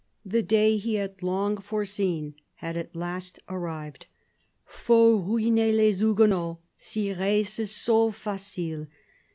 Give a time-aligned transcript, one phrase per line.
[0.25, 4.07] The day he had long foreseen had at last arrived."
[4.87, 6.59] Faut ruiner les Huguenots.
[6.79, 8.87] Si Re se sauve, facile.